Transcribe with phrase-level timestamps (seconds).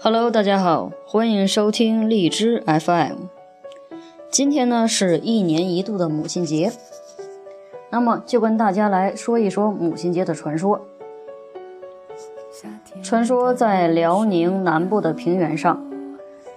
[0.00, 3.26] Hello，大家好，欢迎收听荔枝 FM。
[4.30, 6.72] 今天呢是一年一度的母亲节，
[7.90, 10.80] 那么就跟大家来说一说母亲节的传说。
[13.02, 15.84] 传说在辽宁南部的平原上，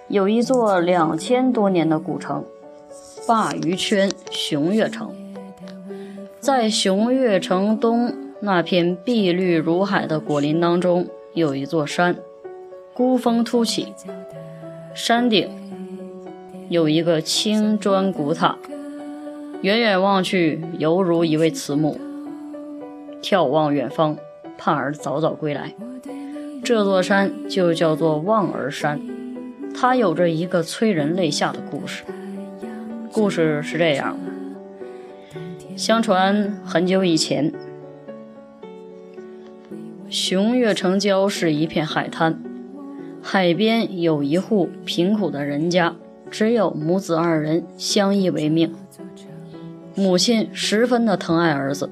[0.08, 2.44] 有一座两千多年的古城——
[3.26, 5.14] 鲅鱼圈熊岳城。
[6.40, 12.16] 在熊岳城东那片碧绿如海的果林当中，有一座山，
[12.98, 13.94] 孤峰突起，
[14.92, 15.48] 山顶
[16.68, 18.58] 有一个青砖古塔，
[19.62, 21.96] 远远望去犹如一位慈母，
[23.22, 24.16] 眺望远方，
[24.58, 25.72] 盼儿早早归来。
[26.64, 29.00] 这座山就叫做望儿山，
[29.72, 32.02] 它有着一个催人泪下的故事。
[33.12, 35.36] 故事是这样的。
[35.76, 37.52] 相传很久以前，
[40.10, 42.42] 熊岳城郊是一片海滩，
[43.30, 45.94] 海边有一户贫苦的人家，
[46.30, 48.74] 只有母子二人相依为命。
[49.94, 51.90] 母亲十分的疼爱儿子，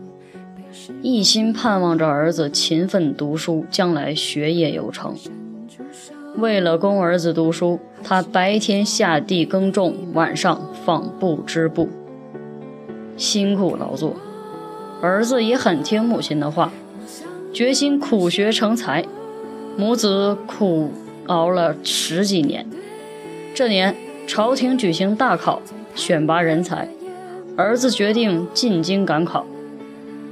[1.03, 5.15] 一心盼望着儿子勤奋读书，将来学业有成。
[6.39, 11.87] 为了供儿子读书，她白天下地耕种，晚上纺布织布。
[13.19, 14.17] 辛苦劳作，
[15.03, 16.73] 儿子也很听母亲的话，
[17.53, 19.05] 决心苦学成才。
[19.77, 20.91] 母子苦
[21.27, 22.67] 熬了十几年。
[23.55, 23.95] 这年，
[24.27, 25.63] 朝廷举行大考，
[25.95, 26.89] 选拔人才。
[27.57, 29.47] 儿子决定进京赶考。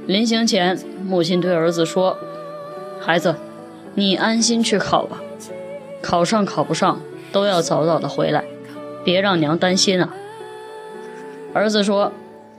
[0.05, 2.17] 临行前，母亲对儿子说
[3.01, 3.35] ：“孩子，
[3.95, 5.21] 你安心去考吧，
[6.01, 6.99] 考上考不上
[7.31, 8.43] 都要早早的回来，
[9.03, 10.13] 别让娘担心啊。”
[11.53, 12.11] 儿子说。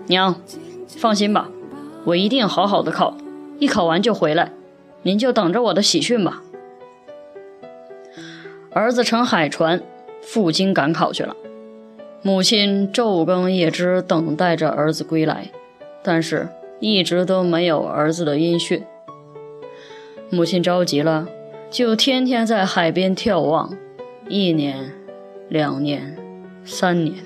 [0.09, 0.37] 娘，
[0.87, 1.49] 放心吧，
[2.05, 3.17] 我一定好好的考，
[3.59, 4.53] 一考完就回来，
[5.03, 6.45] 您就等着我的喜讯吧。
[8.77, 9.81] 儿子乘海船
[10.21, 11.35] 赴京赶考去了，
[12.21, 15.51] 母亲昼更夜织等待着儿子归来，
[16.03, 18.85] 但是一直都没有儿子的音讯。
[20.29, 21.27] 母亲着急了，
[21.71, 23.75] 就天天在海边眺望，
[24.29, 24.93] 一年、
[25.49, 26.15] 两年、
[26.63, 27.17] 三年。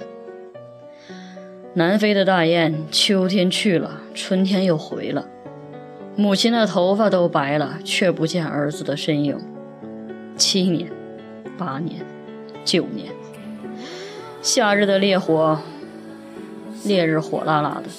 [1.74, 5.26] 南飞的大雁，秋天去了，春天又回了。
[6.14, 9.36] 母亲的头发都白了，却不见儿子的身影。
[10.36, 10.88] 七年，
[11.60, 12.00] 八年，
[12.64, 13.12] 九年。
[14.40, 15.60] 夏日的烈火，
[16.84, 17.90] 烈日火辣辣的；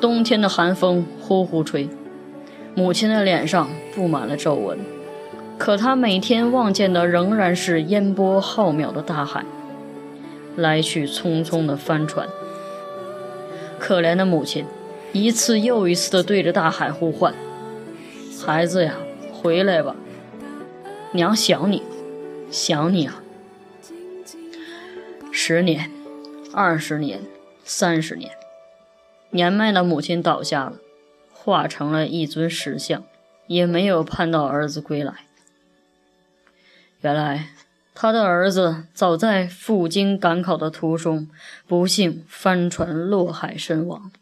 [0.00, 1.88] 冬天的寒风呼呼吹。
[2.76, 4.78] 母亲的脸上布满了皱纹，
[5.58, 9.44] 可她每天望见的仍然是烟波浩渺的大海。
[10.54, 12.28] 来去匆匆的帆船，
[13.80, 14.64] 可怜的母亲
[15.12, 17.34] 一次又一次的对着大海呼唤
[18.44, 18.94] ：“孩子呀，
[19.32, 19.94] 回来吧，
[21.12, 21.82] 娘想你，
[22.50, 23.22] 想你啊！”
[25.32, 25.90] 十年，
[26.52, 27.22] 二十年，
[27.64, 28.32] 三十年，
[29.30, 30.78] 年迈的母亲倒下了，
[31.32, 33.04] 化成了一尊石像，
[33.46, 35.26] 也没有盼到儿子归来。
[37.00, 37.50] 原来。
[38.00, 41.28] 他的儿子早在赴京赶考的途中，
[41.66, 44.12] 不幸翻船落海身亡。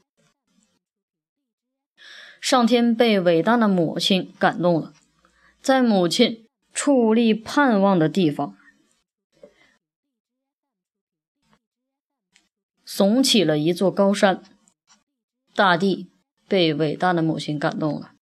[2.40, 4.94] 上天被伟大的母亲感动了，
[5.60, 6.45] 在母亲
[6.76, 8.54] 矗立盼望的地方，
[12.86, 14.42] 耸起了一座高山。
[15.54, 16.10] 大地
[16.46, 18.12] 被伟大的母亲感动了，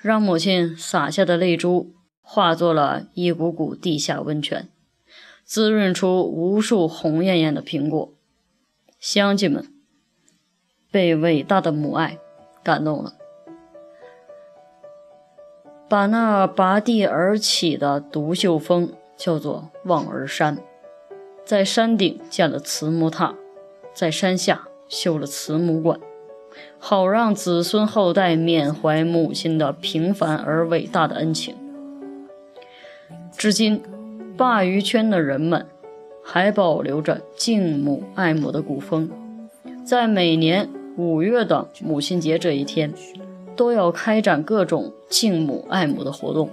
[0.00, 1.96] 让母亲洒下的泪珠。
[2.24, 4.70] 化作了一股股地下温泉，
[5.44, 8.14] 滋润出无数红艳艳的苹果。
[9.00, 9.74] 乡亲们
[10.92, 12.16] 被伟大的母爱
[12.62, 13.18] 感动了，
[15.92, 20.56] 把那拔地而起的独秀峰叫做望儿山，
[21.44, 23.34] 在山顶建了慈母塔，
[23.92, 26.00] 在山下修了慈母馆，
[26.78, 31.54] 好让子孙后代缅怀母亲的平凡而伟大的恩情。
[33.36, 33.82] 至今，
[34.38, 35.66] 鲅鱼圈的人们
[36.24, 39.10] 还保留着敬母爱母的古风，
[39.84, 42.94] 在每年五月的母亲节这一天，
[43.62, 46.50] 都要开展各种敬母爱母的活动。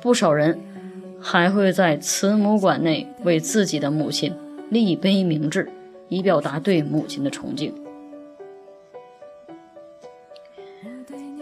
[0.00, 0.58] 不少人
[1.20, 4.34] 还会在慈母馆内为自己的母亲
[4.70, 5.70] 立碑铭志，
[6.08, 7.74] 以表达对母亲的崇敬。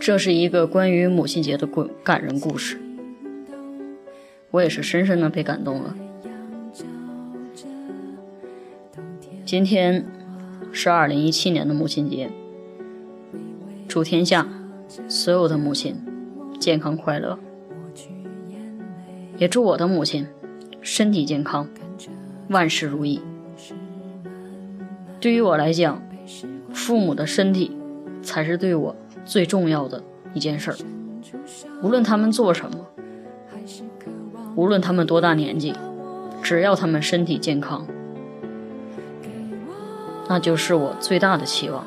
[0.00, 2.81] 这是一个关于母亲节的故感人故事。
[4.50, 5.94] 我也是深深的被感动了。
[9.44, 10.05] 今天
[10.72, 12.28] 是二零一七年的母亲节，
[13.88, 14.46] 祝天下
[15.08, 15.96] 所有的母亲
[16.61, 17.38] 健康快乐。
[19.38, 20.26] 也祝我的母亲
[20.82, 21.67] 身体健康，
[22.50, 23.23] 万事如意。
[25.19, 26.02] 对于我来讲，
[26.75, 27.75] 父母的身体
[28.20, 28.94] 才是对我
[29.25, 30.02] 最重要的
[30.34, 30.76] 一件事儿。
[31.82, 32.87] 无论他们做什么，
[34.55, 35.75] 无论他们多大年纪，
[36.43, 37.87] 只要他们身体健康，
[40.29, 41.87] 那就是我最大的期望。